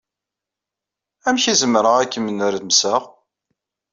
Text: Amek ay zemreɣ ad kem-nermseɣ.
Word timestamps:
Amek 1.27 1.45
ay 1.45 1.57
zemreɣ 1.61 1.93
ad 1.97 2.09
kem-nermseɣ. 2.13 3.01